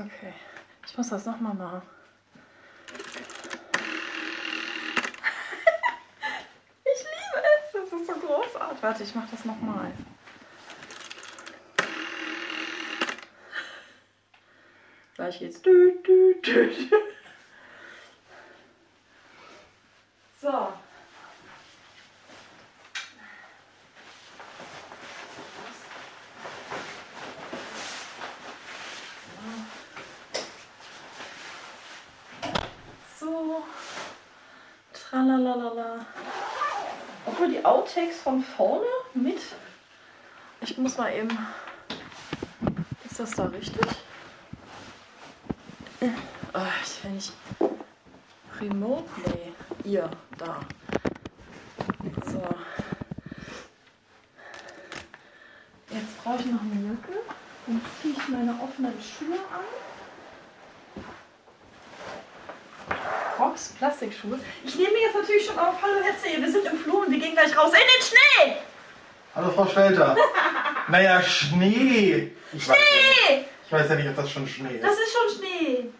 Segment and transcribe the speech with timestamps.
[0.00, 0.32] Okay.
[0.86, 1.82] Ich muss das nochmal machen.
[6.84, 7.72] ich liebe es.
[7.72, 8.82] Das ist so großartig.
[8.82, 9.92] Warte, ich mach das nochmal.
[15.16, 15.60] Gleich geht's.
[20.40, 20.72] So.
[33.20, 33.62] So.
[35.10, 36.06] Tralalala.
[37.26, 39.40] Obwohl die Outtakes von vorne mit.
[40.60, 41.36] Ich muss mal eben.
[43.04, 43.86] Ist das da richtig?
[46.00, 47.32] Oh, ich, wenn ich.
[48.60, 49.52] Remote Play.
[49.84, 50.60] Ihr, da.
[52.26, 52.42] So.
[55.90, 57.18] Jetzt brauche ich noch eine Jacke.
[57.66, 59.64] Dann ziehe ich meine offenen Schuhe an.
[63.36, 64.38] Crocs, Plastikschuhe.
[64.62, 65.74] Ich nehme jetzt natürlich schon auf.
[65.80, 68.56] Hallo Hetze, wir sind im Flur und wir gehen gleich raus in den Schnee.
[69.34, 70.14] Hallo Frau Stelter.
[70.88, 72.32] naja, Schnee.
[72.52, 73.36] Ich weiß, ja Schnee!
[73.36, 74.84] nicht, ich weiß ja nicht, ob das schon Schnee ist.
[74.84, 75.90] Das ist schon Schnee.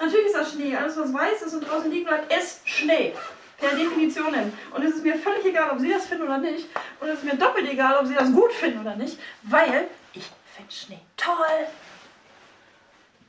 [0.00, 0.74] Natürlich ist das Schnee.
[0.74, 3.14] Alles, was weiß ist und draußen liegen bleibt, ist Schnee.
[3.58, 4.34] Per Definition.
[4.74, 6.66] Und es ist mir völlig egal, ob Sie das finden oder nicht.
[6.98, 9.20] Und es ist mir doppelt egal, ob Sie das gut finden oder nicht.
[9.44, 10.24] Weil ich
[10.56, 11.68] finde Schnee toll.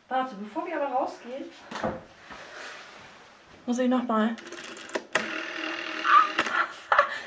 [0.09, 1.46] Warte, bevor wir aber rausgehen,
[3.66, 4.36] muss ich nochmal.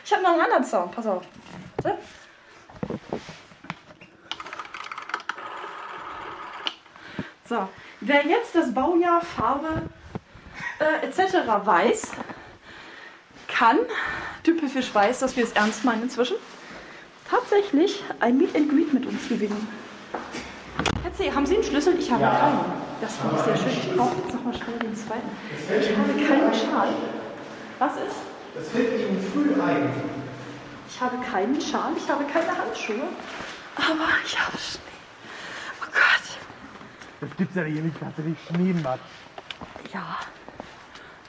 [0.05, 0.93] Ich habe noch einen anderen Sound.
[0.93, 1.25] Pass auf.
[1.83, 1.99] Warte.
[7.49, 7.69] So,
[8.01, 9.83] wer jetzt das Baujahr, Farbe
[10.81, 11.35] äh, etc.
[11.65, 12.11] weiß,
[13.47, 13.79] kann,
[14.45, 16.37] Düppelfisch weiß, dass wir es ernst meinen inzwischen,
[17.31, 19.86] tatsächlich ein Meet and Greet mit uns gewinnen.
[21.07, 21.97] Erzähl, haben Sie einen Schlüssel?
[22.01, 22.31] Ich habe Ja.
[22.37, 22.65] keinen.
[23.01, 23.69] Das finde ich sehr schön.
[23.93, 25.31] Ich brauche jetzt nochmal schnell den zweiten.
[25.81, 26.89] Ich habe keinen Schal.
[27.79, 28.17] Was ist?
[28.57, 29.89] Das fällt Ihnen früh ein.
[30.89, 33.05] Ich habe keinen Schal, ich habe keine Handschuhe,
[33.77, 34.81] aber ich habe Schnee.
[35.81, 36.39] Oh Gott.
[37.21, 39.01] Das gibt's ja hier nicht tatsächlich Schneematsch.
[39.93, 40.19] Ja.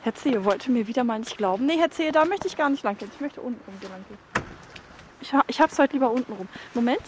[0.02, 1.66] Herr Zehe wollte mir wieder mal nicht glauben.
[1.68, 3.12] Nee, Herr Zehe, da möchte ich gar nicht lang gehen.
[3.14, 4.44] Ich möchte unten rum lang gehen.
[5.22, 6.48] Ich, ha ich hab's heute lieber unten rum.
[6.74, 7.02] Moment.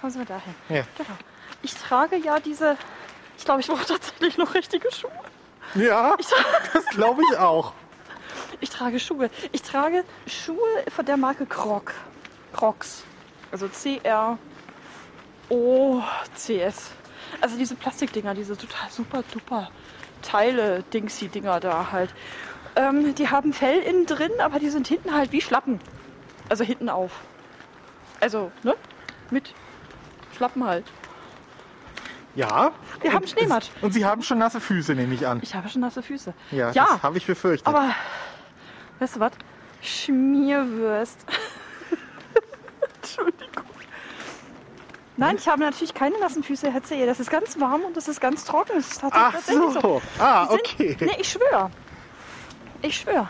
[0.00, 0.54] Kommen Sie mal dahin.
[0.68, 0.82] Ja.
[0.96, 1.18] Genau.
[1.62, 2.76] Ich trage ja diese.
[3.36, 5.10] Ich glaube, ich brauche tatsächlich noch richtige Schuhe.
[5.74, 6.16] Ja,
[6.72, 7.72] das glaube ich auch.
[8.60, 9.30] ich trage Schuhe.
[9.52, 11.94] Ich trage Schuhe von der Marke Croc.
[12.52, 13.04] Crocs.
[13.52, 14.38] Also C-R-O-C-S.
[17.40, 19.70] Also diese Plastikdinger, diese total super duper
[20.22, 22.10] Teile, Dingsy-Dinger da halt.
[22.76, 25.80] Ähm, die haben Fell innen drin, aber die sind hinten halt wie Schlappen.
[26.48, 27.12] Also hinten auf.
[28.20, 28.74] Also, ne?
[29.30, 29.54] Mit
[30.36, 30.84] Schlappen halt.
[32.38, 32.70] Ja.
[33.00, 33.70] Wir haben Schneematsch.
[33.82, 35.40] Und Sie haben schon nasse Füße, nehme ich an.
[35.42, 36.32] Ich habe schon nasse Füße.
[36.52, 37.66] Ja, ja das habe ich befürchtet.
[37.66, 37.90] aber
[39.00, 39.32] weißt du was?
[39.82, 41.18] Schmierwürst.
[43.02, 43.64] Entschuldigung.
[45.16, 47.06] Nein, ich habe natürlich keine nassen Füße, Herr Zehe.
[47.06, 48.70] Das ist ganz warm und das ist ganz trocken.
[48.76, 50.00] Das ist Ach tatsächlich so.
[50.20, 50.96] Ah, sind, okay.
[51.00, 51.72] Nee, ich schwöre.
[52.82, 53.28] Ich schwöre.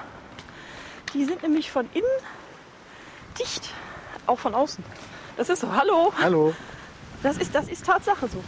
[1.14, 2.04] Die sind nämlich von innen
[3.38, 3.72] dicht,
[4.26, 4.84] auch von außen.
[5.38, 5.74] Das ist so.
[5.74, 6.12] Hallo.
[6.20, 6.54] Hallo.
[7.22, 8.44] Das ist, das ist Tatsache so.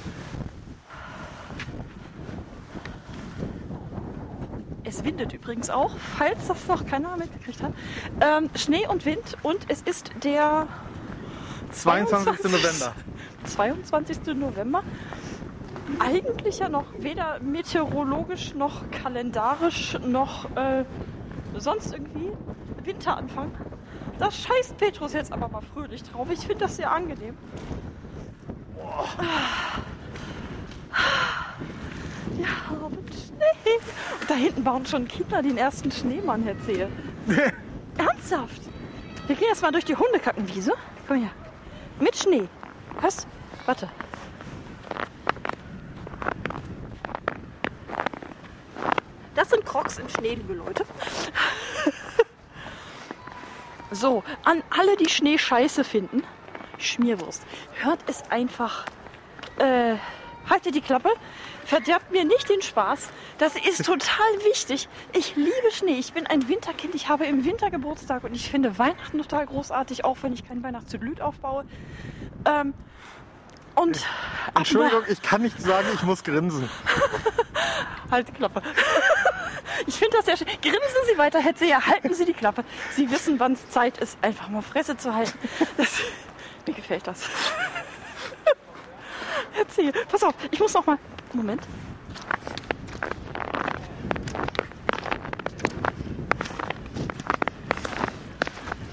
[5.00, 7.72] Es windet übrigens auch, falls das noch keiner mitgekriegt hat.
[8.20, 10.66] Ähm, Schnee und Wind und es ist der
[11.72, 12.44] 22.
[12.44, 12.94] November.
[13.44, 14.18] 22.
[14.34, 14.82] November.
[16.00, 20.84] Eigentlich ja noch weder meteorologisch noch kalendarisch noch äh,
[21.56, 22.32] sonst irgendwie
[22.84, 23.52] Winteranfang.
[24.18, 26.28] Da scheißt Petrus jetzt aber mal fröhlich drauf.
[26.30, 27.38] Ich finde das sehr angenehm.
[32.68, 32.86] Haben Schnee.
[32.86, 32.99] Und
[34.30, 36.88] da hinten bauen schon Kinder den ersten Schneemann, Herr Zehe.
[37.98, 38.62] Ernsthaft?
[39.26, 40.72] Wir gehen jetzt mal durch die Hundekackenwiese.
[41.08, 41.30] Komm her.
[41.98, 42.48] Mit Schnee.
[43.00, 43.26] Was?
[43.66, 43.88] Warte.
[49.34, 50.84] Das sind Crocs im Schnee, liebe Leute.
[53.92, 56.22] So, an alle, die Schnee scheiße finden,
[56.78, 57.42] Schmierwurst,
[57.82, 58.86] hört es einfach.
[59.58, 59.96] Äh,
[60.48, 61.10] haltet die Klappe,
[61.64, 63.08] verderbt mir nicht den Spaß.
[63.38, 64.88] Das ist total wichtig.
[65.12, 65.98] Ich liebe Schnee.
[65.98, 66.94] Ich bin ein Winterkind.
[66.94, 70.62] Ich habe im Winter Geburtstag und ich finde Weihnachten total großartig, auch wenn ich kein
[70.62, 71.64] Weihnachtsgelüt aufbaue.
[72.46, 72.74] Ähm,
[73.74, 74.04] und
[74.54, 76.68] Entschuldigung, ich kann nicht sagen, ich muss grinsen.
[78.10, 78.62] Halt die Klappe.
[79.86, 80.46] Ich finde das sehr schön.
[80.60, 82.64] Grinsen Sie weiter, Hetze, ja, halten Sie die Klappe.
[82.94, 85.38] Sie wissen, wann es Zeit ist, einfach mal Fresse zu halten.
[85.78, 86.00] Das,
[86.66, 87.22] mir gefällt das.
[89.70, 89.92] Erzähle.
[90.06, 90.98] Pass auf, ich muss noch mal.
[91.32, 91.62] Moment.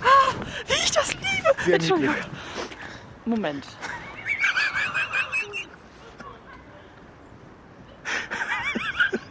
[0.01, 0.33] Ah,
[0.68, 1.56] Wie ich das liebe!
[1.65, 2.15] Sehr Entschuldigung.
[2.15, 2.31] niedlich.
[3.25, 3.68] Moment.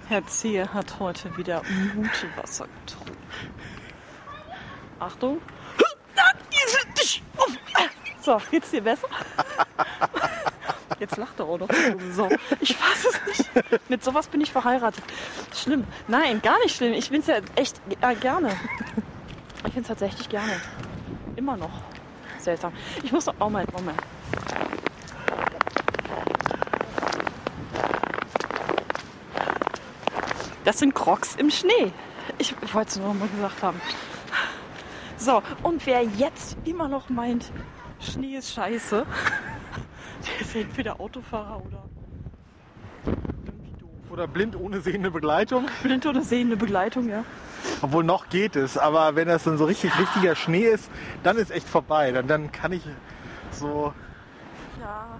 [0.08, 1.62] Herr Zehe hat heute wieder
[1.94, 3.16] Mutewasser getrunken.
[5.00, 5.40] Achtung.
[8.22, 9.08] So, geht's dir besser?
[11.08, 11.68] Jetzt lacht er auch noch.
[12.12, 12.28] So,
[12.60, 13.88] ich fass es nicht.
[13.88, 15.04] Mit sowas bin ich verheiratet.
[15.54, 15.84] Schlimm.
[16.08, 16.94] Nein, gar nicht schlimm.
[16.94, 18.50] Ich bin's ja echt äh, gerne.
[19.64, 20.60] Ich bin's tatsächlich gerne.
[21.36, 21.70] Immer noch.
[22.40, 22.72] Seltsam.
[23.04, 23.34] Ich muss noch.
[23.38, 23.94] Oh mein, oh mein.
[30.64, 31.92] Das sind Crocs im Schnee.
[32.38, 33.80] Ich wollte es nur mal gesagt haben.
[35.18, 37.52] So, und wer jetzt immer noch meint,
[38.00, 39.06] Schnee ist scheiße,
[40.26, 41.84] der ist entweder Autofahrer oder
[43.04, 43.90] irgendwie doof.
[44.10, 45.66] Oder blind ohne sehende Begleitung.
[45.82, 47.24] Blind oder sehende Begleitung, ja.
[47.82, 50.88] Obwohl noch geht es, aber wenn das dann so richtig richtiger Schnee ist,
[51.22, 52.12] dann ist echt vorbei.
[52.12, 52.82] Dann, dann kann ich
[53.50, 53.92] so.
[54.80, 55.18] Ja,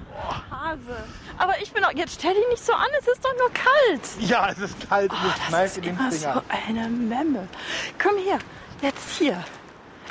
[0.50, 0.96] Hase.
[1.38, 4.08] Aber ich bin auch, jetzt stell dich nicht so an, es ist doch nur kalt.
[4.20, 6.34] Ja, es ist kalt und es Oh, knallt das in ist den immer Finger.
[6.34, 7.48] so eine Memme.
[8.02, 8.38] Komm her,
[8.80, 9.42] jetzt hier.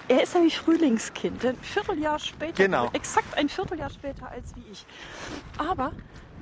[0.08, 2.90] Er ist nämlich Frühlingskind, ein Vierteljahr später, Genau.
[2.94, 4.86] exakt ein Vierteljahr später als wie ich.
[5.58, 5.94] Aber,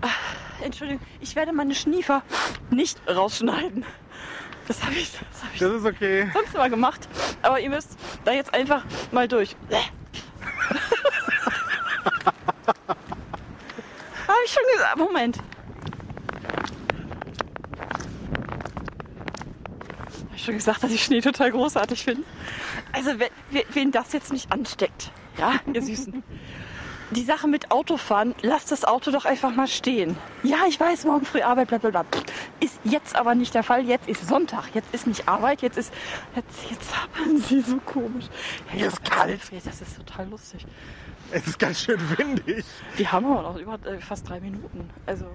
[0.02, 2.24] äh, Entschuldigung, ich werde meine Schniefer
[2.72, 3.86] nicht rausschneiden.
[4.68, 6.30] Das habe ich, das hab ich Das ist okay.
[6.34, 7.08] sonst immer gemacht.
[7.42, 9.56] Aber ihr müsst da jetzt einfach mal durch.
[14.28, 14.98] Habe ich schon gesagt.
[14.98, 15.38] Moment.
[20.18, 22.24] Habe ich schon gesagt, dass ich Schnee total großartig finde?
[22.92, 26.24] Also, wen, wen- wen das jetzt nicht ansteckt, ja, ihr Süßen.
[27.12, 30.18] Die Sache mit Autofahren, lasst das Auto doch einfach mal stehen.
[30.42, 32.06] Ja, ich weiß, morgen früh Arbeit, bla bla bla.
[32.60, 33.86] Ist jetzt aber nicht der Fall.
[33.86, 34.70] Jetzt ist Sonntag.
[34.74, 35.62] Jetzt ist nicht Arbeit.
[35.62, 35.94] Jetzt ist.
[36.36, 38.26] Jetzt, jetzt haben sie so komisch.
[38.72, 39.40] Hier ist kalt.
[39.64, 40.66] Das ist total lustig.
[41.30, 42.66] Es ist ganz schön windig.
[42.96, 44.90] Wir haben aber noch über äh, fast drei Minuten.
[45.06, 45.26] Also,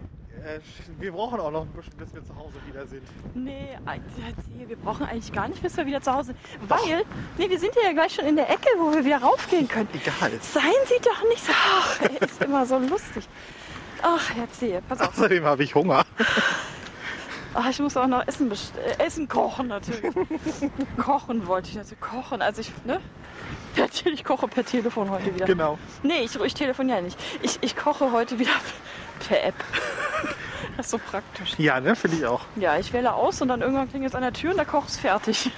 [0.44, 0.60] Äh,
[0.98, 3.02] Wir brauchen auch noch ein bisschen, bis wir zu Hause wieder sind.
[3.34, 3.76] nee,
[4.66, 6.70] wir brauchen eigentlich gar nicht, bis wir wieder zu Hause sind.
[6.70, 7.04] Weil,
[7.36, 9.88] nee, wir sind ja gleich schon in der Ecke, wo wir wieder raufgehen können.
[9.92, 10.32] Egal.
[10.40, 11.52] Seien Sie doch nicht so.
[11.52, 13.28] Ach, er ist immer so lustig.
[14.02, 15.08] Ach, erzähl, pass auf.
[15.08, 16.04] Außerdem habe ich Hunger.
[17.54, 20.14] Ach, ich muss auch noch Essen, äh, Essen kochen natürlich.
[20.96, 22.42] kochen wollte ich natürlich kochen.
[22.42, 23.00] Also ich, ne?
[23.76, 25.46] Natürlich koche per Telefon heute wieder.
[25.46, 25.78] Genau.
[26.02, 27.18] Nee, ich, ich telefoniere nicht.
[27.42, 28.50] Ich, ich koche heute wieder
[29.28, 29.54] per App.
[30.76, 31.58] Das ist so praktisch.
[31.58, 32.42] Ja, ne, finde ich auch.
[32.54, 34.86] Ja, ich wähle aus und dann irgendwann klingelt es an der Tür und der Koch
[34.86, 35.50] ist fertig.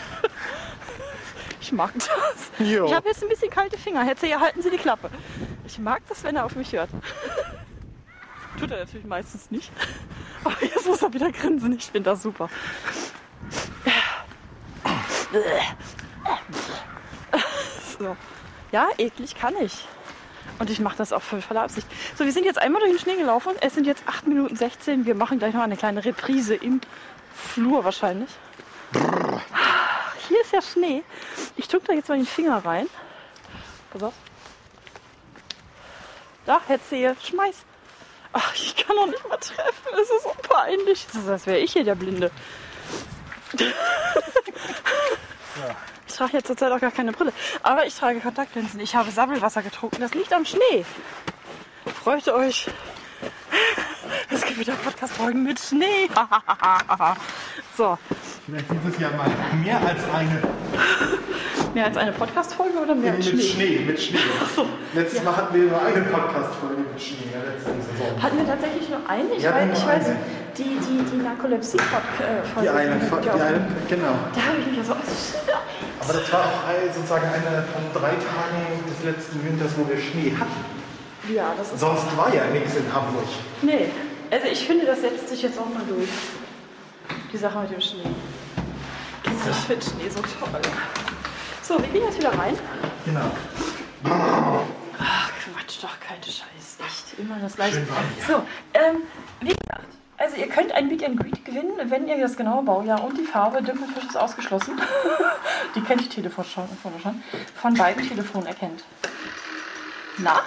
[1.60, 2.08] ich mag das.
[2.58, 2.86] Jo.
[2.86, 4.02] Ich habe jetzt ein bisschen kalte Finger.
[4.02, 5.10] Hätte ja, halten Sie die Klappe.
[5.66, 6.88] Ich mag das, wenn er auf mich hört.
[8.58, 9.70] Tut er natürlich meistens nicht.
[10.42, 11.74] Aber jetzt muss er wieder grinsen.
[11.74, 12.48] Ich finde das super.
[17.98, 18.16] So.
[18.72, 19.86] Ja, eklig kann ich.
[20.58, 21.86] Und ich mache das auch voll voller Absicht.
[22.16, 23.52] So, wir sind jetzt einmal durch den Schnee gelaufen.
[23.60, 25.04] Es sind jetzt 8 Minuten 16.
[25.04, 26.80] Wir machen gleich noch eine kleine Reprise im
[27.34, 28.30] Flur wahrscheinlich.
[30.28, 31.02] Hier ist ja Schnee.
[31.56, 32.86] Ich tue da jetzt mal den Finger rein.
[33.92, 34.14] Pass auf.
[36.46, 37.64] Da, Herzehe, schmeiß.
[38.32, 39.94] Ach, ich kann noch nicht mal treffen.
[39.94, 41.06] Es ist so peinlich.
[41.06, 42.30] Das ist, als wäre ich hier der Blinde.
[46.14, 47.32] Ich trage jetzt zurzeit auch gar keine Brille.
[47.64, 48.78] Aber ich trage Kontaktlinsen.
[48.78, 50.00] Ich habe Sammelwasser getrunken.
[50.00, 50.84] Das liegt am Schnee.
[52.04, 52.68] Freut euch.
[54.30, 56.08] Es gibt wieder Podcast-Folgen mit Schnee.
[57.76, 57.98] so,
[58.46, 60.40] Vielleicht dieses Jahr mal mehr als eine.
[61.74, 63.42] Mehr als eine Podcast-Folge oder mehr als mit Schnee?
[63.42, 64.18] Schnee, mit Schnee.
[64.94, 68.22] Letztes Mal hatten wir nur eine Podcast-Folge mit Schnee der letzten.
[68.22, 69.34] Hatten wir tatsächlich nur eine?
[69.36, 70.16] Ich, Ja, weiß, ich weiß, eine.
[70.56, 72.62] die, die, die Narkolepsie-Folge.
[72.62, 74.14] Die eine, die eine, genau.
[74.34, 74.92] Da habe ich mich ja so.
[74.94, 80.32] Aber das war auch sozusagen eine von drei Tagen des letzten Winters, wo wir Schnee
[80.38, 80.74] hatten.
[81.34, 81.80] Ja, das ist.
[81.80, 83.24] Sonst war ja nichts in Hamburg.
[83.62, 83.86] Nee,
[84.30, 86.08] also ich finde, das setzt sich jetzt auch mal durch.
[87.32, 88.10] Die Sache mit dem Schnee.
[89.24, 90.60] Ich finde Schnee so toll.
[91.66, 92.58] So, wir gehen jetzt wieder rein.
[93.06, 93.30] Genau.
[94.98, 97.18] Ach, Quatsch, doch, keine Scheiß, echt.
[97.18, 97.86] Immer das gleiche.
[98.28, 98.34] So,
[98.74, 99.04] ähm,
[99.40, 103.02] wie gesagt, also ihr könnt ein Meet and Greet gewinnen, wenn ihr das genaue Baujahr
[103.02, 104.78] und die Farbe, Dünkelfisch ist ausgeschlossen,
[105.74, 107.22] die kennt die Telefon schon, schon,
[107.54, 108.84] von beiden Telefonen erkennt.
[110.18, 110.40] Na?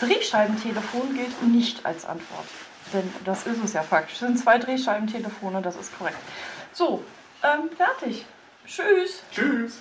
[0.00, 2.44] Drehscheibentelefon gilt nicht als Antwort.
[2.92, 4.14] Denn das ist es ja faktisch.
[4.14, 6.18] Es sind zwei Drehscheibentelefone, das ist korrekt.
[6.72, 7.02] So,
[7.42, 8.24] ähm, fertig.
[8.66, 9.22] Tschüss.
[9.32, 9.80] Tschüss.